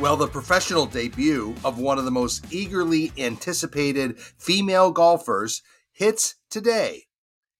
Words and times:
Well, 0.00 0.16
the 0.16 0.28
professional 0.28 0.86
debut 0.86 1.54
of 1.62 1.78
one 1.78 1.98
of 1.98 2.06
the 2.06 2.10
most 2.10 2.50
eagerly 2.50 3.12
anticipated 3.18 4.18
female 4.18 4.92
golfers 4.92 5.60
hits 5.92 6.36
today. 6.48 7.02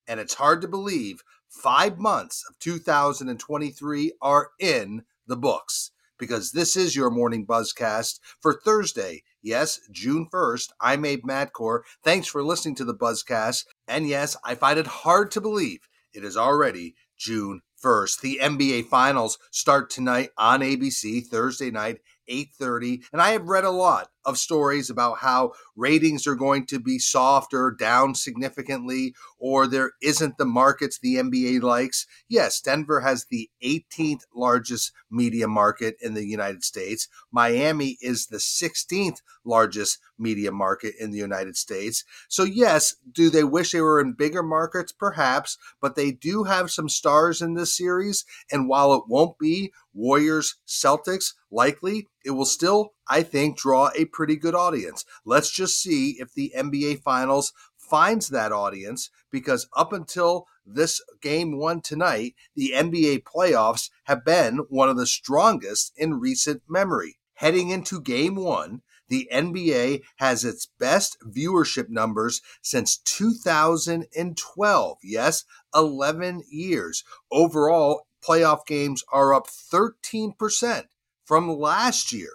And 0.09 0.19
it's 0.19 0.33
hard 0.33 0.63
to 0.63 0.69
believe 0.69 1.23
five 1.51 1.99
months 1.99 2.43
of 2.49 2.59
2023 2.59 4.15
are 4.23 4.53
in 4.59 5.03
the 5.27 5.37
books 5.37 5.91
because 6.19 6.53
this 6.53 6.79
is 6.79 6.97
your 6.97 7.11
morning 7.11 7.45
buzzcast 7.45 8.21
for 8.41 8.55
Thursday. 8.55 9.23
Yes, 9.43 9.79
June 9.93 10.27
1st. 10.33 10.71
I'm 10.81 11.05
Abe 11.05 11.25
Madkour. 11.25 11.81
Thanks 12.03 12.27
for 12.27 12.43
listening 12.43 12.77
to 12.77 12.87
the 12.87 12.95
buzzcast. 12.95 13.67
And 13.87 14.09
yes, 14.09 14.35
I 14.47 14.55
find 14.55 14.79
it 14.79 14.87
hard 14.87 15.31
to 15.33 15.43
believe 15.43 15.81
it 16.15 16.25
is 16.25 16.39
already 16.39 16.95
June 17.19 17.61
1st. 17.85 18.21
The 18.23 18.39
NBA 18.43 18.87
finals 18.87 19.39
start 19.51 19.91
tonight 19.91 20.31
on 20.39 20.61
ABC 20.61 21.27
Thursday 21.27 21.71
night 21.71 22.01
8:30 22.31 23.03
and 23.13 23.21
I 23.21 23.33
have 23.33 23.49
read 23.49 23.65
a 23.65 23.71
lot 23.71 24.11
of 24.25 24.39
stories 24.39 24.91
about 24.91 25.19
how 25.19 25.53
ratings 25.75 26.27
are 26.27 26.35
going 26.35 26.67
to 26.67 26.79
be 26.79 26.99
soft 26.99 27.55
or 27.55 27.71
down 27.71 28.15
significantly 28.15 29.15
or 29.39 29.67
there 29.67 29.93
isn't 30.03 30.37
the 30.39 30.45
markets 30.45 30.99
the 30.99 31.17
NBA 31.17 31.63
likes. 31.63 32.07
Yes, 32.29 32.61
Denver 32.61 33.01
has 33.01 33.27
the 33.27 33.51
18th 33.65 34.23
largest 34.35 34.93
media 35.11 35.49
market 35.49 35.97
in 36.01 36.15
the 36.15 36.27
United 36.27 36.63
States. 36.63 37.09
Miami 37.33 37.97
is 38.01 38.27
the 38.27 38.37
16th 38.37 39.23
largest 39.45 39.99
media 40.19 40.53
market 40.53 40.95
in 41.01 41.11
the 41.11 41.19
United 41.19 41.57
States. 41.57 42.05
So 42.29 42.45
yes, 42.45 42.97
do 43.11 43.31
they 43.31 43.45
wish 43.45 43.73
they 43.73 43.81
were 43.81 44.01
in 44.01 44.13
bigger 44.13 44.43
markets 44.43 44.93
perhaps, 44.93 45.57
but 45.81 45.97
they 45.97 46.13
do 46.13 46.45
have 46.45 46.71
some 46.71 46.89
stars 46.89 47.41
in 47.41 47.55
this 47.55 47.75
series 47.75 48.25
and 48.53 48.69
while 48.69 48.93
it 48.95 49.05
won't 49.09 49.39
be 49.39 49.73
Warriors 49.93 50.57
Celtics 50.67 51.33
likely 51.51 52.07
it 52.25 52.33
will 52.33 52.45
still, 52.45 52.93
I 53.09 53.23
think, 53.23 53.59
draw 53.59 53.91
a 53.97 54.05
pretty 54.07 54.37
good 54.37 54.55
audience. 54.55 55.05
Let's 55.25 55.51
just 55.51 55.81
see 55.81 56.17
if 56.19 56.33
the 56.33 56.53
NBA 56.57 57.03
Finals 57.03 57.53
finds 57.77 58.29
that 58.29 58.53
audience 58.53 59.11
because 59.31 59.69
up 59.77 59.93
until 59.93 60.47
this 60.65 61.03
game 61.21 61.59
one 61.59 61.81
tonight, 61.81 62.35
the 62.55 62.73
NBA 62.75 63.25
playoffs 63.25 63.91
have 64.05 64.25
been 64.25 64.59
one 64.69 64.89
of 64.89 64.97
the 64.97 65.07
strongest 65.07 65.93
in 65.97 66.21
recent 66.21 66.63
memory. 66.69 67.19
Heading 67.35 67.71
into 67.71 68.01
game 68.01 68.37
one, 68.37 68.83
the 69.09 69.29
NBA 69.33 70.03
has 70.17 70.45
its 70.45 70.69
best 70.79 71.17
viewership 71.27 71.89
numbers 71.89 72.41
since 72.63 72.99
2012. 72.99 74.99
Yes, 75.03 75.45
11 75.75 76.45
years. 76.49 77.03
Overall, 77.33 78.07
playoff 78.23 78.65
games 78.67 79.03
are 79.13 79.35
up 79.35 79.49
13% 79.49 80.85
from 81.31 81.49
last 81.49 82.13
year. 82.13 82.33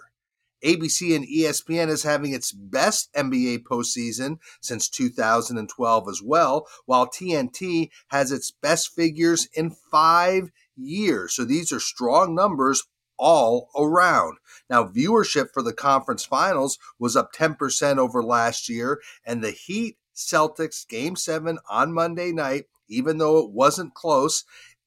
ABC 0.64 1.14
and 1.14 1.26
ESPN 1.26 1.88
is 1.88 2.02
having 2.02 2.32
its 2.32 2.50
best 2.50 3.12
NBA 3.12 3.64
postseason 3.70 4.38
since 4.62 4.88
2012 4.88 6.08
as 6.08 6.22
well, 6.24 6.66
while 6.86 7.06
TNT 7.06 7.90
has 8.06 8.32
its 8.32 8.52
best 8.52 8.94
figures 8.94 9.50
in 9.52 9.76
five 9.90 10.48
years. 10.78 11.34
So 11.34 11.44
these 11.44 11.72
are 11.72 11.78
strong 11.78 12.34
numbers 12.34 12.84
all 13.18 13.68
around. 13.76 14.38
Now, 14.70 14.84
viewership 14.84 15.48
for 15.52 15.62
the 15.62 15.74
conference 15.74 16.24
finals 16.24 16.78
was 16.98 17.16
up 17.16 17.34
10% 17.34 17.98
over 17.98 18.22
last 18.22 18.66
year, 18.66 19.02
and 19.26 19.44
the 19.44 19.50
Heat 19.50 19.98
Celtics 20.14 20.88
game 20.88 21.16
seven 21.16 21.58
on 21.68 21.92
Monday 21.92 22.32
night, 22.32 22.64
even 22.88 23.18
though 23.18 23.40
it 23.40 23.50
wasn't 23.50 23.92
close, 23.92 24.44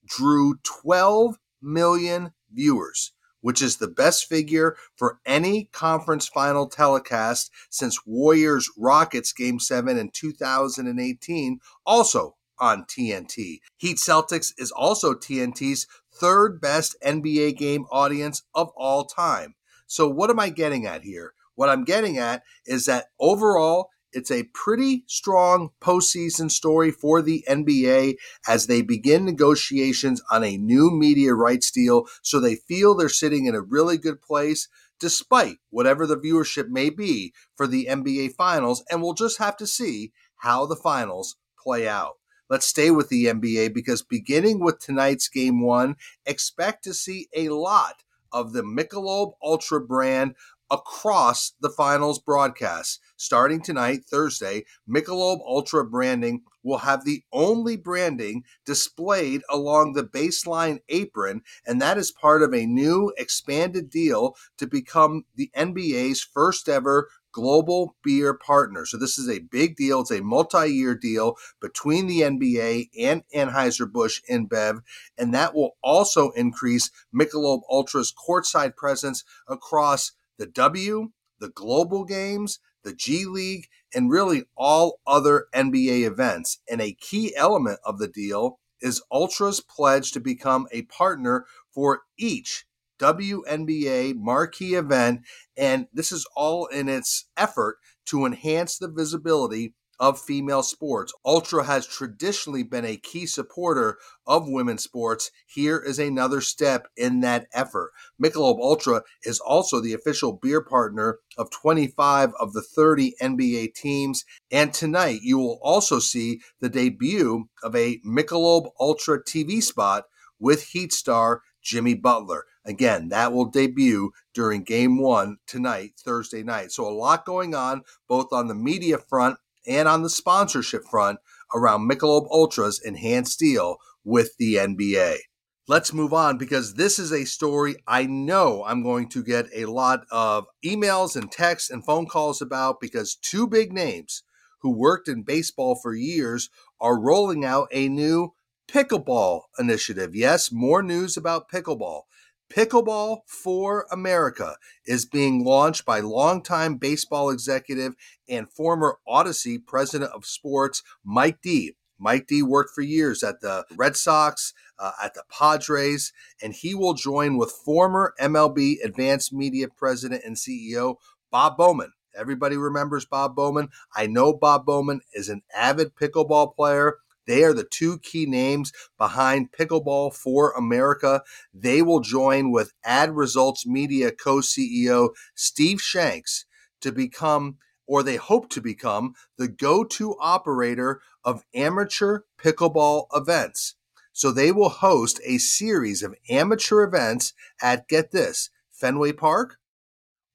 drew 0.07 0.55
12 0.63 1.35
million 1.61 2.33
viewers 2.51 3.11
which 3.41 3.61
is 3.61 3.77
the 3.77 3.87
best 3.87 4.27
figure 4.27 4.75
for 4.95 5.19
any 5.25 5.65
conference 5.71 6.27
final 6.27 6.67
telecast 6.67 7.51
since 7.69 8.05
Warriors 8.05 8.69
Rockets 8.77 9.33
Game 9.33 9.59
7 9.59 9.97
in 9.97 10.09
2018, 10.11 11.59
also 11.85 12.35
on 12.59 12.85
TNT. 12.85 13.59
Heat 13.77 13.97
Celtics 13.97 14.53
is 14.57 14.71
also 14.71 15.13
TNT's 15.13 15.87
third 16.13 16.59
best 16.59 16.95
NBA 17.03 17.57
game 17.57 17.85
audience 17.91 18.43
of 18.53 18.69
all 18.75 19.05
time. 19.05 19.55
So, 19.87 20.07
what 20.07 20.29
am 20.29 20.39
I 20.39 20.49
getting 20.49 20.85
at 20.85 21.03
here? 21.03 21.33
What 21.55 21.69
I'm 21.69 21.83
getting 21.83 22.17
at 22.17 22.43
is 22.65 22.85
that 22.85 23.07
overall, 23.19 23.89
it's 24.11 24.31
a 24.31 24.43
pretty 24.53 25.03
strong 25.07 25.69
postseason 25.81 26.49
story 26.49 26.91
for 26.91 27.21
the 27.21 27.43
NBA 27.47 28.15
as 28.47 28.67
they 28.67 28.81
begin 28.81 29.25
negotiations 29.25 30.21
on 30.31 30.43
a 30.43 30.57
new 30.57 30.91
media 30.91 31.33
rights 31.33 31.71
deal. 31.71 32.05
So 32.21 32.39
they 32.39 32.55
feel 32.55 32.95
they're 32.95 33.09
sitting 33.09 33.45
in 33.45 33.55
a 33.55 33.61
really 33.61 33.97
good 33.97 34.21
place 34.21 34.67
despite 34.99 35.57
whatever 35.69 36.05
the 36.05 36.17
viewership 36.17 36.67
may 36.67 36.89
be 36.89 37.33
for 37.55 37.67
the 37.67 37.87
NBA 37.89 38.33
finals. 38.33 38.83
And 38.89 39.01
we'll 39.01 39.13
just 39.13 39.37
have 39.37 39.57
to 39.57 39.67
see 39.67 40.11
how 40.37 40.65
the 40.65 40.75
finals 40.75 41.37
play 41.57 41.87
out. 41.87 42.15
Let's 42.49 42.65
stay 42.65 42.89
with 42.89 43.09
the 43.09 43.25
NBA 43.25 43.73
because 43.73 44.01
beginning 44.01 44.59
with 44.59 44.79
tonight's 44.79 45.27
game 45.27 45.61
one, 45.61 45.95
expect 46.25 46.83
to 46.85 46.93
see 46.93 47.27
a 47.35 47.49
lot 47.49 48.03
of 48.31 48.53
the 48.53 48.63
Michelob 48.63 49.33
Ultra 49.43 49.81
brand 49.81 50.35
across 50.71 51.53
the 51.59 51.69
finals 51.69 52.19
broadcast. 52.19 52.99
Starting 53.17 53.61
tonight, 53.61 54.05
Thursday, 54.05 54.65
Michelob 54.89 55.39
Ultra 55.45 55.85
branding 55.85 56.41
will 56.63 56.79
have 56.79 57.05
the 57.05 57.23
only 57.31 57.75
branding 57.77 58.43
displayed 58.65 59.41
along 59.49 59.93
the 59.93 60.03
baseline 60.03 60.79
apron, 60.89 61.41
and 61.65 61.81
that 61.81 61.97
is 61.97 62.11
part 62.11 62.43
of 62.43 62.53
a 62.53 62.65
new 62.65 63.13
expanded 63.17 63.89
deal 63.89 64.35
to 64.57 64.67
become 64.67 65.23
the 65.35 65.49
NBA's 65.55 66.21
first 66.21 66.69
ever 66.69 67.09
global 67.31 67.95
beer 68.03 68.33
partner. 68.33 68.85
So 68.85 68.97
this 68.97 69.17
is 69.17 69.29
a 69.29 69.39
big 69.39 69.75
deal. 69.75 70.01
It's 70.01 70.11
a 70.11 70.21
multi-year 70.21 70.95
deal 70.95 71.37
between 71.61 72.07
the 72.07 72.21
NBA 72.21 72.89
and 72.99 73.23
Anheuser-Busch 73.35 74.21
InBev, 74.29 74.81
and 75.17 75.33
that 75.33 75.53
will 75.53 75.77
also 75.83 76.31
increase 76.31 76.89
Michelob 77.13 77.61
Ultra's 77.69 78.13
courtside 78.13 78.75
presence 78.75 79.23
across 79.47 80.13
the 80.39 80.47
W, 80.47 81.11
the 81.39 81.49
global 81.49 82.03
games, 82.03 82.59
the 82.83 82.93
G 82.93 83.25
League, 83.25 83.67
and 83.93 84.09
really 84.09 84.45
all 84.57 84.99
other 85.05 85.45
NBA 85.53 86.07
events. 86.07 86.59
And 86.67 86.81
a 86.81 86.93
key 86.99 87.35
element 87.35 87.79
of 87.85 87.99
the 87.99 88.07
deal 88.07 88.57
is 88.81 89.03
Ultra's 89.11 89.61
pledge 89.61 90.11
to 90.13 90.19
become 90.19 90.67
a 90.71 90.83
partner 90.83 91.45
for 91.71 92.01
each 92.17 92.65
WNBA 92.99 94.15
marquee 94.15 94.75
event. 94.75 95.21
And 95.57 95.87
this 95.93 96.11
is 96.11 96.25
all 96.35 96.65
in 96.67 96.89
its 96.89 97.25
effort 97.37 97.77
to 98.05 98.25
enhance 98.25 98.77
the 98.77 98.87
visibility 98.87 99.73
of 99.99 100.19
female 100.19 100.63
sports. 100.63 101.13
Ultra 101.25 101.63
has 101.65 101.85
traditionally 101.85 102.63
been 102.63 102.85
a 102.85 102.97
key 102.97 103.25
supporter 103.25 103.97
of 104.25 104.47
women's 104.47 104.83
sports. 104.83 105.31
Here 105.45 105.77
is 105.77 105.99
another 105.99 106.41
step 106.41 106.87
in 106.95 107.19
that 107.21 107.47
effort. 107.53 107.91
Michelob 108.21 108.59
Ultra 108.59 109.03
is 109.23 109.39
also 109.39 109.81
the 109.81 109.93
official 109.93 110.33
beer 110.33 110.61
partner 110.61 111.19
of 111.37 111.51
25 111.51 112.31
of 112.39 112.53
the 112.53 112.61
30 112.61 113.15
NBA 113.21 113.73
teams. 113.73 114.23
And 114.51 114.73
tonight 114.73 115.19
you 115.21 115.37
will 115.37 115.59
also 115.61 115.99
see 115.99 116.41
the 116.61 116.69
debut 116.69 117.49
of 117.61 117.75
a 117.75 117.99
Michelob 117.99 118.69
Ultra 118.79 119.21
TV 119.23 119.61
spot 119.61 120.05
with 120.39 120.67
Heat 120.67 120.93
star 120.93 121.41
Jimmy 121.61 121.93
Butler. 121.93 122.45
Again, 122.65 123.09
that 123.09 123.33
will 123.33 123.45
debut 123.45 124.11
during 124.33 124.63
game 124.63 124.99
one 124.99 125.37
tonight, 125.47 125.93
Thursday 125.97 126.43
night. 126.43 126.71
So, 126.71 126.87
a 126.87 126.89
lot 126.89 127.25
going 127.25 127.55
on 127.55 127.81
both 128.07 128.31
on 128.31 128.47
the 128.47 128.55
media 128.55 128.97
front 128.97 129.37
and 129.67 129.87
on 129.87 130.03
the 130.03 130.09
sponsorship 130.09 130.83
front 130.89 131.19
around 131.53 131.89
Michelob 131.89 132.27
Ultra's 132.31 132.81
enhanced 132.83 133.39
deal 133.39 133.77
with 134.03 134.35
the 134.37 134.55
NBA. 134.55 135.17
Let's 135.67 135.93
move 135.93 136.13
on 136.13 136.37
because 136.39 136.73
this 136.73 136.97
is 136.97 137.11
a 137.11 137.25
story 137.25 137.75
I 137.87 138.05
know 138.07 138.63
I'm 138.65 138.81
going 138.81 139.07
to 139.09 139.23
get 139.23 139.45
a 139.53 139.65
lot 139.65 140.01
of 140.11 140.45
emails 140.65 141.15
and 141.15 141.31
texts 141.31 141.69
and 141.69 141.85
phone 141.85 142.07
calls 142.07 142.41
about 142.41 142.81
because 142.81 143.15
two 143.15 143.45
big 143.47 143.71
names 143.71 144.23
who 144.61 144.71
worked 144.71 145.07
in 145.07 145.21
baseball 145.21 145.75
for 145.75 145.93
years 145.93 146.49
are 146.81 146.99
rolling 146.99 147.45
out 147.45 147.67
a 147.71 147.87
new 147.87 148.33
pickleball 148.67 149.41
initiative. 149.57 150.15
Yes, 150.15 150.51
more 150.51 150.81
news 150.81 151.17
about 151.17 151.49
pickleball. 151.51 152.01
Pickleball 152.49 153.19
for 153.27 153.85
America 153.91 154.55
is 154.85 155.05
being 155.05 155.45
launched 155.45 155.85
by 155.85 155.99
longtime 155.99 156.77
baseball 156.77 157.29
executive 157.29 157.93
and 158.27 158.51
former 158.51 158.97
Odyssey 159.07 159.59
president 159.59 160.11
of 160.11 160.25
sports, 160.25 160.81
Mike 161.03 161.41
Dee. 161.43 161.75
Mike 161.99 162.25
Dee 162.27 162.41
worked 162.41 162.73
for 162.73 162.81
years 162.81 163.23
at 163.23 163.41
the 163.41 163.65
Red 163.75 163.95
Sox, 163.95 164.53
uh, 164.79 164.93
at 165.03 165.13
the 165.13 165.23
Padres, 165.29 166.11
and 166.41 166.53
he 166.53 166.73
will 166.73 166.93
join 166.93 167.37
with 167.37 167.51
former 167.51 168.15
MLB 168.19 168.77
Advanced 168.83 169.31
Media 169.31 169.67
president 169.67 170.23
and 170.25 170.35
CEO 170.35 170.95
Bob 171.29 171.55
Bowman. 171.57 171.91
Everybody 172.15 172.57
remembers 172.57 173.05
Bob 173.05 173.35
Bowman. 173.35 173.69
I 173.95 174.07
know 174.07 174.33
Bob 174.33 174.65
Bowman 174.65 175.01
is 175.13 175.29
an 175.29 175.43
avid 175.55 175.95
pickleball 175.95 176.55
player. 176.55 176.95
They 177.29 177.43
are 177.43 177.53
the 177.53 177.63
two 177.63 177.99
key 177.99 178.25
names 178.25 178.71
behind 178.97 179.51
Pickleball 179.51 180.15
for 180.15 180.51
America. 180.53 181.21
They 181.53 181.83
will 181.83 181.99
join 181.99 182.49
with 182.49 182.73
Ad 182.83 183.15
Results 183.15 183.67
Media 183.67 184.11
co 184.11 184.37
CEO 184.37 185.11
Steve 185.35 185.79
Shanks 185.79 186.45
to 186.81 186.91
become, 186.91 187.57
or 187.85 188.01
they 188.01 188.15
hope 188.15 188.49
to 188.49 188.61
become, 188.61 189.13
the 189.37 189.47
go 189.47 189.83
to 189.83 190.15
operator 190.19 191.01
of 191.23 191.45
amateur 191.53 192.21
pickleball 192.41 193.05
events. 193.13 193.75
So 194.11 194.31
they 194.31 194.51
will 194.51 194.69
host 194.69 195.21
a 195.23 195.37
series 195.37 196.01
of 196.01 196.15
amateur 196.31 196.81
events 196.81 197.35
at, 197.61 197.87
get 197.87 198.09
this, 198.09 198.49
Fenway 198.71 199.11
Park, 199.11 199.57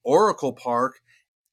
Oracle 0.05 0.53
Park, 0.53 1.01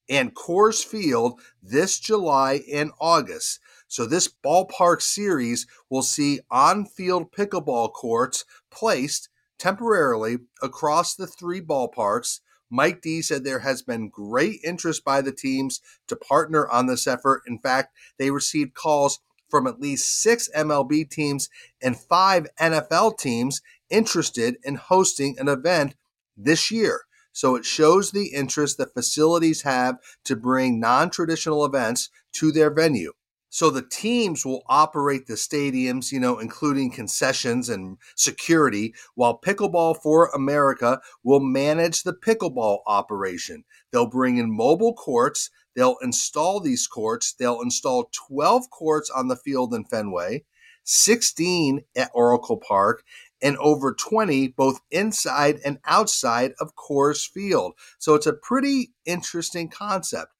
and 0.07 0.35
Coors 0.35 0.85
Field 0.85 1.41
this 1.63 1.99
July 1.99 2.61
and 2.71 2.91
August. 2.99 3.59
So, 3.91 4.05
this 4.05 4.29
ballpark 4.29 5.01
series 5.01 5.67
will 5.89 6.01
see 6.01 6.39
on 6.49 6.85
field 6.85 7.33
pickleball 7.33 7.91
courts 7.91 8.45
placed 8.71 9.27
temporarily 9.59 10.37
across 10.61 11.13
the 11.13 11.27
three 11.27 11.59
ballparks. 11.59 12.39
Mike 12.69 13.01
Dee 13.01 13.21
said 13.21 13.43
there 13.43 13.59
has 13.59 13.81
been 13.81 14.07
great 14.07 14.61
interest 14.63 15.03
by 15.03 15.21
the 15.21 15.33
teams 15.33 15.81
to 16.07 16.15
partner 16.15 16.69
on 16.69 16.85
this 16.85 17.05
effort. 17.05 17.41
In 17.45 17.59
fact, 17.59 17.93
they 18.17 18.31
received 18.31 18.75
calls 18.75 19.19
from 19.49 19.67
at 19.67 19.81
least 19.81 20.23
six 20.23 20.49
MLB 20.55 21.09
teams 21.09 21.49
and 21.81 21.99
five 21.99 22.47
NFL 22.61 23.19
teams 23.19 23.61
interested 23.89 24.55
in 24.63 24.75
hosting 24.75 25.35
an 25.37 25.49
event 25.49 25.95
this 26.37 26.71
year. 26.71 27.01
So 27.33 27.57
it 27.57 27.65
shows 27.65 28.11
the 28.11 28.27
interest 28.27 28.77
that 28.77 28.93
facilities 28.93 29.63
have 29.63 29.97
to 30.23 30.37
bring 30.37 30.79
non 30.79 31.09
traditional 31.09 31.65
events 31.65 32.09
to 32.35 32.53
their 32.53 32.73
venue. 32.73 33.11
So 33.53 33.69
the 33.69 33.81
teams 33.81 34.45
will 34.45 34.63
operate 34.67 35.27
the 35.27 35.33
stadiums, 35.33 36.09
you 36.13 36.21
know, 36.21 36.39
including 36.39 36.89
concessions 36.89 37.67
and 37.67 37.97
security, 38.15 38.95
while 39.15 39.41
Pickleball 39.41 40.01
for 40.01 40.29
America 40.29 41.01
will 41.21 41.41
manage 41.41 42.03
the 42.03 42.13
pickleball 42.13 42.79
operation. 42.87 43.65
They'll 43.91 44.07
bring 44.07 44.37
in 44.37 44.55
mobile 44.55 44.93
courts, 44.93 45.49
they'll 45.75 45.97
install 46.01 46.61
these 46.61 46.87
courts, 46.87 47.33
they'll 47.33 47.59
install 47.61 48.09
12 48.29 48.69
courts 48.69 49.09
on 49.09 49.27
the 49.27 49.35
field 49.35 49.73
in 49.73 49.83
Fenway, 49.83 50.45
16 50.85 51.81
at 51.93 52.09
Oracle 52.13 52.57
Park, 52.57 53.03
and 53.41 53.57
over 53.57 53.93
20 53.93 54.47
both 54.47 54.79
inside 54.91 55.59
and 55.65 55.79
outside 55.83 56.53
of 56.61 56.75
Coors 56.77 57.29
Field. 57.29 57.73
So 57.99 58.15
it's 58.15 58.27
a 58.27 58.33
pretty 58.33 58.93
interesting 59.05 59.67
concept. 59.67 60.31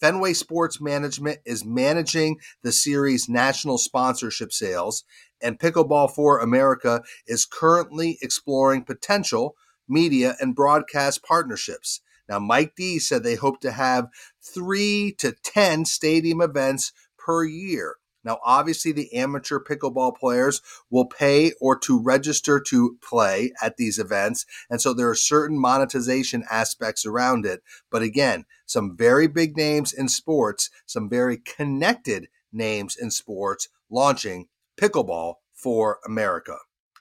Fenway 0.00 0.34
Sports 0.34 0.80
Management 0.80 1.40
is 1.44 1.64
managing 1.64 2.38
the 2.62 2.72
series' 2.72 3.28
national 3.28 3.78
sponsorship 3.78 4.52
sales, 4.52 5.04
and 5.40 5.58
Pickleball 5.58 6.10
for 6.10 6.38
America 6.38 7.02
is 7.26 7.46
currently 7.46 8.18
exploring 8.20 8.84
potential 8.84 9.56
media 9.88 10.36
and 10.40 10.54
broadcast 10.54 11.22
partnerships. 11.22 12.00
Now, 12.28 12.38
Mike 12.38 12.74
Dee 12.76 12.98
said 12.98 13.22
they 13.22 13.36
hope 13.36 13.60
to 13.60 13.70
have 13.72 14.08
three 14.42 15.14
to 15.18 15.32
10 15.32 15.84
stadium 15.84 16.40
events 16.40 16.92
per 17.16 17.44
year. 17.44 17.96
Now, 18.26 18.40
obviously, 18.44 18.90
the 18.90 19.14
amateur 19.14 19.60
pickleball 19.60 20.16
players 20.16 20.60
will 20.90 21.06
pay 21.06 21.52
or 21.60 21.78
to 21.78 22.02
register 22.02 22.60
to 22.68 22.98
play 23.00 23.52
at 23.62 23.76
these 23.76 24.00
events. 24.00 24.44
And 24.68 24.82
so 24.82 24.92
there 24.92 25.08
are 25.08 25.14
certain 25.14 25.58
monetization 25.58 26.44
aspects 26.50 27.06
around 27.06 27.46
it. 27.46 27.62
But 27.90 28.02
again, 28.02 28.44
some 28.66 28.96
very 28.96 29.28
big 29.28 29.56
names 29.56 29.92
in 29.92 30.08
sports, 30.08 30.70
some 30.84 31.08
very 31.08 31.38
connected 31.38 32.26
names 32.52 32.96
in 32.96 33.12
sports 33.12 33.68
launching 33.88 34.48
pickleball 34.76 35.34
for 35.54 36.00
America. 36.04 36.56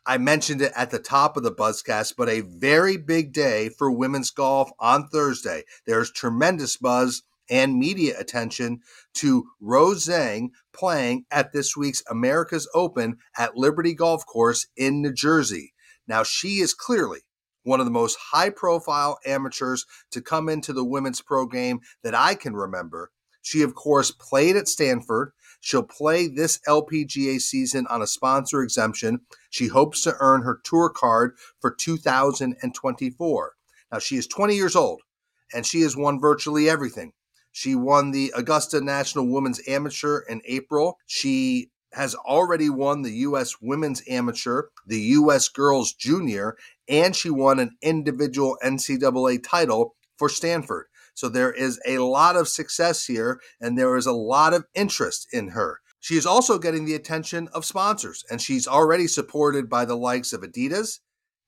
I 0.05 0.19
mentioned 0.19 0.61
it 0.61 0.71
at 0.75 0.91
the 0.91 0.99
top 0.99 1.35
of 1.35 1.41
the 1.41 1.51
Buzzcast, 1.51 2.13
but 2.15 2.29
a 2.29 2.41
very 2.41 2.95
big 2.95 3.33
day 3.33 3.69
for 3.69 3.89
women's 3.89 4.29
golf 4.29 4.69
on 4.79 5.07
Thursday. 5.07 5.63
There's 5.87 6.11
tremendous 6.11 6.77
buzz 6.77 7.23
and 7.49 7.77
media 7.77 8.15
attention 8.19 8.79
to 9.15 9.45
Rose 9.59 10.07
Zhang 10.07 10.49
playing 10.73 11.25
at 11.31 11.53
this 11.53 11.75
week's 11.75 12.03
America's 12.09 12.69
Open 12.73 13.17
at 13.37 13.55
Liberty 13.55 13.93
Golf 13.93 14.25
Course 14.25 14.67
in 14.75 15.01
New 15.01 15.13
Jersey. 15.13 15.73
Now, 16.07 16.23
she 16.23 16.59
is 16.59 16.73
clearly 16.73 17.21
one 17.63 17.79
of 17.79 17.85
the 17.85 17.91
most 17.91 18.17
high 18.31 18.49
profile 18.49 19.17
amateurs 19.25 19.85
to 20.11 20.21
come 20.21 20.49
into 20.49 20.71
the 20.71 20.85
women's 20.85 21.21
pro 21.21 21.45
game 21.47 21.79
that 22.03 22.15
I 22.15 22.35
can 22.35 22.55
remember. 22.55 23.11
She, 23.41 23.61
of 23.61 23.75
course, 23.75 24.11
played 24.11 24.55
at 24.55 24.67
Stanford. 24.67 25.31
She'll 25.59 25.83
play 25.83 26.27
this 26.27 26.59
LPGA 26.67 27.39
season 27.39 27.87
on 27.87 28.01
a 28.01 28.07
sponsor 28.07 28.61
exemption. 28.61 29.21
She 29.49 29.67
hopes 29.67 30.01
to 30.01 30.15
earn 30.19 30.43
her 30.43 30.59
tour 30.63 30.89
card 30.89 31.35
for 31.59 31.71
2024. 31.73 33.53
Now, 33.91 33.99
she 33.99 34.15
is 34.15 34.27
20 34.27 34.55
years 34.55 34.75
old 34.75 35.01
and 35.53 35.65
she 35.65 35.81
has 35.81 35.95
won 35.95 36.19
virtually 36.19 36.69
everything 36.69 37.13
she 37.55 37.73
won 37.73 38.11
the 38.11 38.33
Augusta 38.35 38.81
National 38.81 39.31
Women's 39.31 39.61
Amateur 39.65 40.19
in 40.27 40.41
April. 40.43 40.99
She 41.05 41.71
has 41.93 42.13
already 42.13 42.69
won 42.69 43.01
the 43.01 43.13
U.S. 43.13 43.61
Women's 43.61 44.03
Amateur, 44.09 44.63
the 44.85 44.99
U.S. 44.99 45.47
Girls 45.47 45.93
Junior, 45.93 46.57
and 46.89 47.15
she 47.15 47.29
won 47.29 47.59
an 47.59 47.77
individual 47.81 48.57
NCAA 48.61 49.41
title 49.41 49.95
for 50.17 50.27
Stanford. 50.27 50.87
So 51.13 51.29
there 51.29 51.53
is 51.53 51.79
a 51.87 51.99
lot 51.99 52.35
of 52.35 52.49
success 52.49 53.05
here, 53.05 53.39
and 53.61 53.77
there 53.77 53.95
is 53.95 54.05
a 54.05 54.11
lot 54.11 54.53
of 54.53 54.65
interest 54.73 55.25
in 55.31 55.47
her. 55.47 55.79
She 56.01 56.17
is 56.17 56.25
also 56.25 56.59
getting 56.59 56.83
the 56.83 56.95
attention 56.95 57.47
of 57.53 57.63
sponsors, 57.63 58.25
and 58.29 58.41
she's 58.41 58.67
already 58.67 59.07
supported 59.07 59.69
by 59.69 59.85
the 59.85 59.95
likes 59.95 60.33
of 60.33 60.41
Adidas, 60.41 60.99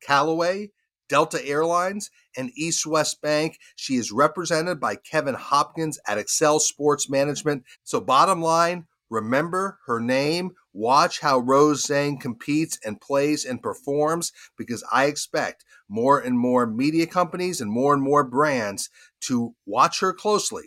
Callaway, 0.02 0.72
Delta 1.10 1.46
Airlines, 1.46 2.10
and 2.36 2.52
East 2.56 2.86
West 2.86 3.22
Bank. 3.22 3.58
She 3.76 3.96
is 3.96 4.12
represented 4.12 4.80
by 4.80 4.96
Kevin 4.96 5.36
Hopkins 5.36 6.00
at 6.08 6.18
Excel 6.18 6.60
Sports 6.60 7.10
Management. 7.10 7.64
So, 7.84 8.00
bottom 8.00 8.42
line, 8.42 8.86
remember 9.10 9.80
her 9.88 10.00
name. 10.00 10.52
Watch 10.74 11.22
how 11.22 11.40
Rose 11.40 11.86
Zhang 11.86 12.20
competes 12.20 12.78
and 12.86 13.02
plays 13.02 13.46
and 13.46 13.62
performs 13.62 14.32
because 14.58 14.84
I 14.92 15.06
expect 15.06 15.66
more 15.90 16.20
and 16.20 16.38
more 16.38 16.68
media 16.68 17.08
companies 17.08 17.62
and 17.62 17.72
more 17.72 17.94
and 17.94 18.04
more 18.04 18.24
brands 18.24 18.90
to 19.22 19.56
watch 19.66 20.02
her 20.02 20.14
closely 20.14 20.66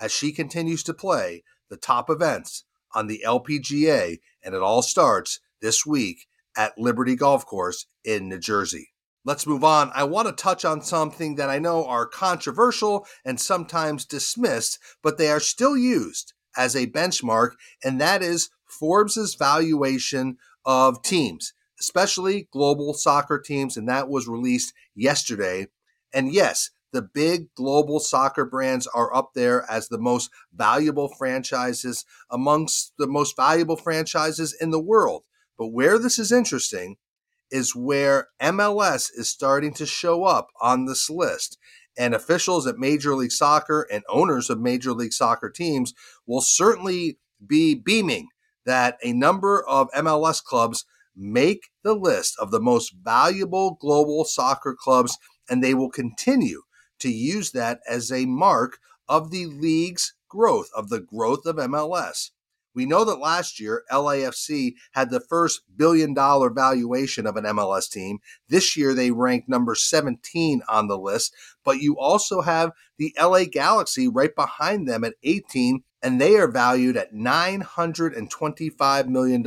as 0.00 0.12
she 0.12 0.32
continues 0.32 0.82
to 0.84 0.94
play 0.94 1.42
the 1.68 1.76
top 1.76 2.08
events 2.08 2.64
on 2.94 3.06
the 3.06 3.22
LPGA. 3.24 4.18
And 4.42 4.54
it 4.54 4.62
all 4.62 4.82
starts 4.82 5.40
this 5.60 5.84
week 5.84 6.26
at 6.56 6.78
Liberty 6.78 7.16
Golf 7.16 7.44
Course 7.44 7.86
in 8.04 8.28
New 8.28 8.38
Jersey. 8.38 8.90
Let's 9.24 9.46
move 9.46 9.64
on. 9.64 9.90
I 9.94 10.04
want 10.04 10.28
to 10.28 10.32
touch 10.32 10.64
on 10.64 10.80
something 10.80 11.34
that 11.34 11.50
I 11.50 11.58
know 11.58 11.84
are 11.84 12.06
controversial 12.06 13.06
and 13.24 13.38
sometimes 13.38 14.06
dismissed, 14.06 14.78
but 15.02 15.18
they 15.18 15.28
are 15.28 15.40
still 15.40 15.76
used 15.76 16.32
as 16.56 16.74
a 16.74 16.86
benchmark, 16.86 17.52
and 17.84 18.00
that 18.00 18.22
is 18.22 18.50
Forbes's 18.66 19.34
valuation 19.34 20.38
of 20.64 21.02
teams, 21.02 21.52
especially 21.78 22.48
global 22.50 22.94
soccer 22.94 23.38
teams, 23.38 23.76
and 23.76 23.88
that 23.88 24.08
was 24.08 24.26
released 24.26 24.72
yesterday. 24.94 25.66
And 26.14 26.32
yes, 26.32 26.70
the 26.92 27.02
big 27.02 27.54
global 27.54 28.00
soccer 28.00 28.44
brands 28.44 28.86
are 28.88 29.14
up 29.14 29.32
there 29.34 29.70
as 29.70 29.88
the 29.88 29.98
most 29.98 30.30
valuable 30.52 31.08
franchises 31.08 32.04
amongst 32.30 32.94
the 32.98 33.06
most 33.06 33.36
valuable 33.36 33.76
franchises 33.76 34.56
in 34.60 34.70
the 34.70 34.80
world. 34.80 35.24
But 35.58 35.68
where 35.68 35.98
this 35.98 36.18
is 36.18 36.32
interesting 36.32 36.96
is 37.50 37.74
where 37.74 38.28
MLS 38.40 39.10
is 39.14 39.28
starting 39.28 39.72
to 39.74 39.86
show 39.86 40.24
up 40.24 40.48
on 40.60 40.86
this 40.86 41.10
list. 41.10 41.58
And 41.98 42.14
officials 42.14 42.66
at 42.66 42.78
Major 42.78 43.14
League 43.14 43.32
Soccer 43.32 43.86
and 43.90 44.02
owners 44.08 44.48
of 44.48 44.60
Major 44.60 44.92
League 44.92 45.12
Soccer 45.12 45.50
teams 45.50 45.92
will 46.26 46.40
certainly 46.40 47.18
be 47.44 47.74
beaming 47.74 48.28
that 48.64 48.98
a 49.02 49.12
number 49.12 49.66
of 49.66 49.90
MLS 49.92 50.42
clubs 50.42 50.84
make 51.16 51.70
the 51.82 51.94
list 51.94 52.36
of 52.38 52.50
the 52.50 52.60
most 52.60 52.94
valuable 53.02 53.76
global 53.80 54.24
soccer 54.24 54.76
clubs, 54.78 55.18
and 55.48 55.62
they 55.62 55.74
will 55.74 55.90
continue 55.90 56.62
to 57.00 57.10
use 57.10 57.50
that 57.52 57.80
as 57.88 58.12
a 58.12 58.26
mark 58.26 58.78
of 59.08 59.30
the 59.30 59.46
league's 59.46 60.14
growth, 60.28 60.68
of 60.74 60.88
the 60.88 61.00
growth 61.00 61.44
of 61.46 61.56
MLS. 61.56 62.30
We 62.74 62.86
know 62.86 63.04
that 63.04 63.18
last 63.18 63.58
year, 63.58 63.84
LAFC 63.90 64.74
had 64.92 65.10
the 65.10 65.20
first 65.20 65.62
billion 65.76 66.14
dollar 66.14 66.50
valuation 66.50 67.26
of 67.26 67.36
an 67.36 67.44
MLS 67.44 67.90
team. 67.90 68.18
This 68.48 68.76
year, 68.76 68.94
they 68.94 69.10
ranked 69.10 69.48
number 69.48 69.74
17 69.74 70.62
on 70.68 70.86
the 70.88 70.98
list, 70.98 71.34
but 71.64 71.80
you 71.80 71.98
also 71.98 72.40
have 72.42 72.72
the 72.98 73.14
LA 73.20 73.44
Galaxy 73.44 74.08
right 74.08 74.34
behind 74.34 74.88
them 74.88 75.04
at 75.04 75.14
18, 75.22 75.82
and 76.02 76.20
they 76.20 76.36
are 76.36 76.50
valued 76.50 76.96
at 76.96 77.12
$925 77.12 79.06
million. 79.08 79.44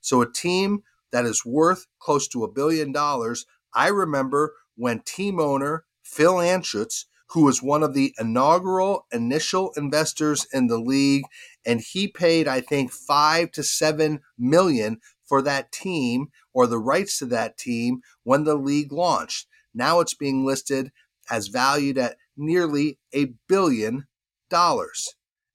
So 0.00 0.20
a 0.20 0.30
team 0.30 0.82
that 1.12 1.24
is 1.24 1.44
worth 1.44 1.86
close 1.98 2.26
to 2.28 2.44
a 2.44 2.50
billion 2.50 2.92
dollars. 2.92 3.46
I 3.74 3.88
remember 3.88 4.54
when 4.76 5.00
team 5.00 5.38
owner 5.38 5.84
Phil 6.02 6.34
Anschutz 6.34 7.04
who 7.32 7.44
was 7.44 7.62
one 7.62 7.82
of 7.82 7.94
the 7.94 8.14
inaugural 8.18 9.06
initial 9.10 9.72
investors 9.76 10.46
in 10.52 10.66
the 10.66 10.78
league, 10.78 11.24
and 11.64 11.80
he 11.80 12.06
paid, 12.06 12.46
I 12.46 12.60
think, 12.60 12.92
five 12.92 13.52
to 13.52 13.62
seven 13.62 14.20
million 14.38 14.98
for 15.24 15.40
that 15.40 15.72
team 15.72 16.28
or 16.52 16.66
the 16.66 16.78
rights 16.78 17.18
to 17.18 17.26
that 17.26 17.56
team 17.56 18.02
when 18.22 18.44
the 18.44 18.54
league 18.54 18.92
launched. 18.92 19.46
Now 19.72 20.00
it's 20.00 20.12
being 20.12 20.44
listed 20.44 20.92
as 21.30 21.48
valued 21.48 21.96
at 21.96 22.16
nearly 22.36 22.98
a 23.14 23.32
billion 23.48 24.06
dollars. 24.50 25.14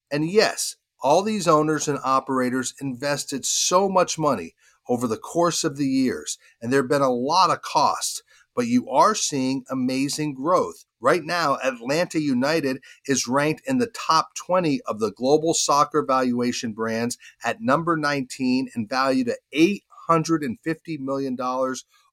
And 0.09 0.27
yes, 0.27 0.77
all 1.01 1.21
these 1.21 1.47
owners 1.47 1.87
and 1.87 1.99
operators 2.03 2.73
invested 2.81 3.45
so 3.45 3.87
much 3.87 4.17
money 4.17 4.55
over 4.89 5.05
the 5.05 5.17
course 5.17 5.63
of 5.63 5.77
the 5.77 5.87
years, 5.87 6.39
and 6.59 6.73
there 6.73 6.81
have 6.81 6.89
been 6.89 7.03
a 7.03 7.13
lot 7.13 7.51
of 7.51 7.61
costs, 7.61 8.23
but 8.55 8.65
you 8.65 8.89
are 8.89 9.13
seeing 9.13 9.63
amazing 9.69 10.33
growth. 10.33 10.86
Right 10.99 11.23
now, 11.23 11.57
Atlanta 11.63 12.19
United 12.19 12.81
is 13.05 13.27
ranked 13.27 13.61
in 13.67 13.77
the 13.77 13.91
top 13.93 14.29
20 14.35 14.81
of 14.87 14.99
the 14.99 15.11
global 15.11 15.53
soccer 15.53 16.03
valuation 16.03 16.73
brands 16.73 17.17
at 17.43 17.61
number 17.61 17.95
19 17.95 18.69
and 18.73 18.89
valued 18.89 19.29
at 19.29 19.39
$850 19.53 20.99
million. 20.99 21.37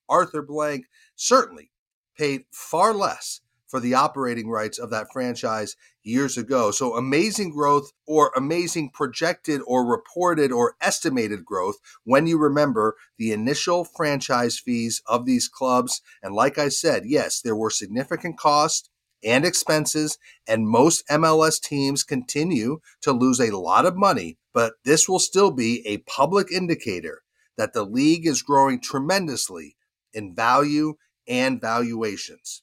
Arthur 0.09 0.43
Blank 0.43 0.85
certainly 1.17 1.71
paid 2.17 2.45
far 2.53 2.93
less 2.93 3.41
for 3.75 3.81
the 3.81 3.93
operating 3.95 4.49
rights 4.49 4.79
of 4.79 4.91
that 4.91 5.09
franchise 5.13 5.75
years 6.05 6.39
ago. 6.39 6.71
So 6.71 6.95
amazing 6.95 7.51
growth 7.51 7.91
or 8.07 8.31
amazing 8.37 8.91
projected 8.91 9.61
or 9.67 9.85
reported 9.85 10.53
or 10.53 10.77
estimated 10.81 11.45
growth 11.45 11.79
when 12.05 12.29
you 12.29 12.39
remember 12.39 12.95
the 13.19 13.33
initial 13.33 13.85
franchise 13.85 14.61
fees 14.61 15.03
of 15.07 15.27
these 15.27 15.49
clubs. 15.49 16.03
And 16.23 16.37
like 16.37 16.57
I 16.57 16.69
said, 16.69 17.03
yes, 17.05 17.41
there 17.41 17.57
were 17.57 17.69
significant 17.69 18.39
costs 18.39 18.91
and 19.25 19.45
expenses, 19.45 20.19
and 20.47 20.69
most 20.69 21.05
MLS 21.09 21.61
teams 21.61 22.05
continue 22.05 22.79
to 23.01 23.11
lose 23.11 23.41
a 23.41 23.59
lot 23.59 23.87
of 23.87 23.97
money, 23.97 24.39
but 24.53 24.75
this 24.85 25.09
will 25.09 25.19
still 25.19 25.51
be 25.51 25.85
a 25.85 25.99
public 26.09 26.53
indicator 26.53 27.23
that 27.57 27.73
the 27.73 27.85
league 27.85 28.25
is 28.25 28.41
growing 28.41 28.81
tremendously 28.81 29.75
in 30.13 30.33
value 30.33 30.95
and 31.27 31.61
valuations. 31.61 32.63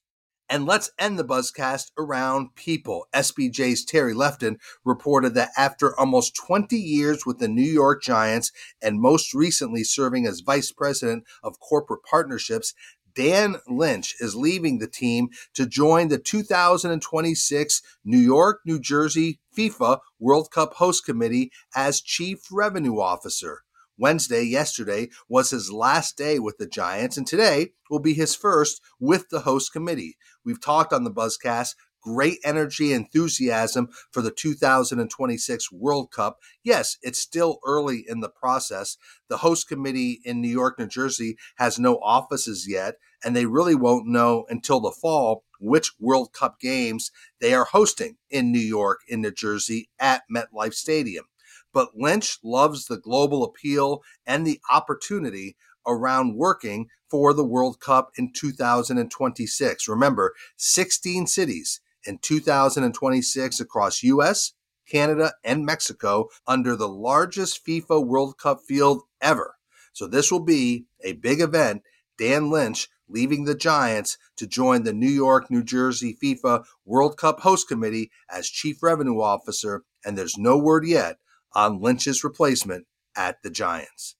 And 0.51 0.65
let's 0.65 0.91
end 0.99 1.17
the 1.17 1.23
buzzcast 1.23 1.91
around 1.97 2.55
people. 2.55 3.07
SBJ's 3.13 3.85
Terry 3.85 4.13
Lefton 4.13 4.57
reported 4.83 5.33
that 5.35 5.51
after 5.57 5.97
almost 5.97 6.35
20 6.35 6.75
years 6.75 7.25
with 7.25 7.39
the 7.39 7.47
New 7.47 7.61
York 7.61 8.03
Giants 8.03 8.51
and 8.81 8.99
most 8.99 9.33
recently 9.33 9.85
serving 9.85 10.27
as 10.27 10.41
vice 10.41 10.73
president 10.73 11.23
of 11.41 11.61
corporate 11.61 12.01
partnerships, 12.03 12.73
Dan 13.15 13.61
Lynch 13.65 14.13
is 14.19 14.35
leaving 14.35 14.79
the 14.79 14.89
team 14.89 15.29
to 15.53 15.65
join 15.65 16.09
the 16.09 16.17
2026 16.17 17.81
New 18.03 18.17
York, 18.17 18.59
New 18.65 18.79
Jersey 18.79 19.39
FIFA 19.57 19.99
World 20.19 20.51
Cup 20.51 20.73
host 20.73 21.05
committee 21.05 21.53
as 21.73 22.01
chief 22.01 22.39
revenue 22.51 22.99
officer. 22.99 23.63
Wednesday, 24.01 24.41
yesterday, 24.41 25.09
was 25.29 25.51
his 25.51 25.71
last 25.71 26.17
day 26.17 26.39
with 26.39 26.57
the 26.57 26.65
Giants, 26.65 27.17
and 27.17 27.27
today 27.27 27.73
will 27.87 27.99
be 27.99 28.15
his 28.15 28.35
first 28.35 28.81
with 28.99 29.29
the 29.29 29.41
host 29.41 29.71
committee. 29.71 30.17
We've 30.43 30.59
talked 30.59 30.91
on 30.91 31.03
the 31.03 31.11
Buzzcast 31.11 31.75
great 32.01 32.39
energy 32.43 32.93
enthusiasm 32.93 33.89
for 34.11 34.23
the 34.23 34.31
2026 34.31 35.71
World 35.71 36.11
Cup. 36.11 36.39
Yes, 36.63 36.97
it's 37.03 37.19
still 37.19 37.59
early 37.63 38.03
in 38.07 38.21
the 38.21 38.29
process. 38.29 38.97
The 39.29 39.37
host 39.37 39.67
committee 39.67 40.19
in 40.25 40.41
New 40.41 40.49
York, 40.49 40.79
New 40.79 40.87
Jersey 40.87 41.37
has 41.57 41.77
no 41.77 41.97
offices 41.97 42.65
yet, 42.67 42.95
and 43.23 43.35
they 43.35 43.45
really 43.45 43.75
won't 43.75 44.07
know 44.07 44.45
until 44.49 44.79
the 44.79 44.91
fall 44.91 45.43
which 45.59 45.91
World 45.99 46.33
Cup 46.33 46.59
games 46.59 47.11
they 47.39 47.53
are 47.53 47.65
hosting 47.65 48.17
in 48.31 48.51
New 48.51 48.57
York, 48.57 49.01
in 49.07 49.21
New 49.21 49.31
Jersey 49.31 49.91
at 49.99 50.23
MetLife 50.35 50.73
Stadium. 50.73 51.25
But 51.73 51.95
Lynch 51.95 52.37
loves 52.43 52.85
the 52.85 52.97
global 52.97 53.43
appeal 53.43 54.01
and 54.25 54.45
the 54.45 54.59
opportunity 54.69 55.55
around 55.85 56.35
working 56.35 56.87
for 57.09 57.33
the 57.33 57.45
World 57.45 57.79
Cup 57.79 58.11
in 58.17 58.31
2026. 58.33 59.87
Remember, 59.87 60.33
16 60.57 61.27
cities 61.27 61.81
in 62.05 62.17
2026 62.19 63.59
across 63.59 64.03
US, 64.03 64.53
Canada, 64.87 65.33
and 65.43 65.65
Mexico 65.65 66.29
under 66.47 66.75
the 66.75 66.87
largest 66.87 67.65
FIFA 67.65 68.05
World 68.05 68.37
Cup 68.37 68.61
field 68.67 69.03
ever. 69.21 69.55
So 69.93 70.07
this 70.07 70.31
will 70.31 70.43
be 70.43 70.85
a 71.03 71.13
big 71.13 71.41
event. 71.41 71.83
Dan 72.17 72.49
Lynch 72.49 72.87
leaving 73.09 73.45
the 73.45 73.55
Giants 73.55 74.17
to 74.37 74.47
join 74.47 74.83
the 74.83 74.93
New 74.93 75.09
York, 75.09 75.51
New 75.51 75.63
Jersey 75.63 76.17
FIFA 76.21 76.63
World 76.85 77.17
Cup 77.17 77.41
host 77.41 77.67
committee 77.67 78.09
as 78.29 78.47
chief 78.47 78.81
revenue 78.81 79.21
officer, 79.21 79.83
and 80.05 80.17
there's 80.17 80.37
no 80.37 80.57
word 80.57 80.85
yet 80.85 81.17
on 81.53 81.81
Lynch's 81.81 82.23
replacement 82.23 82.85
at 83.15 83.41
the 83.43 83.49
Giants. 83.49 84.15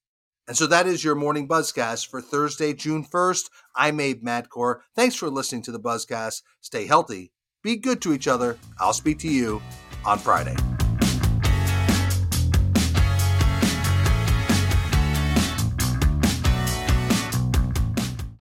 And 0.48 0.58
so 0.58 0.68
that 0.68 0.88
is 0.88 1.04
your 1.04 1.16
morning 1.16 1.48
buzzcast 1.48 2.08
for 2.08 2.22
Thursday, 2.22 2.74
June 2.74 3.06
1st. 3.06 3.50
I'm 3.76 4.00
Abe 4.00 4.24
Madkour. 4.24 4.82
Thanks 4.96 5.16
for 5.16 5.30
listening 5.30 5.62
to 5.64 5.72
the 5.72 5.80
buzzcast. 5.80 6.42
Stay 6.60 6.86
healthy, 6.86 7.32
be 7.64 7.78
good 7.78 8.02
to 8.02 8.14
each 8.14 8.28
other. 8.28 8.58
I'll 8.80 8.94
speak 8.94 9.20
to 9.20 9.30
you 9.30 9.62
on 10.06 10.18
Friday. 10.18 10.56